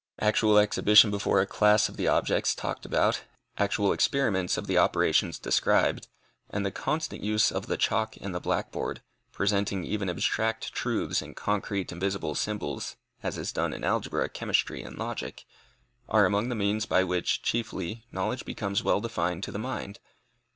[0.17, 3.21] Actual exhibition before a class of the objects talked about,
[3.59, 6.07] actual experiments of the operations described,
[6.49, 11.35] and the constant use of the chalk and the blackboard, presenting even abstract truths in
[11.35, 15.45] concrete and visible symbols, as is done in algebra, chemistry, and logic,
[16.09, 19.99] are among the means by which, chiefly, knowledge becomes well defined to the mind.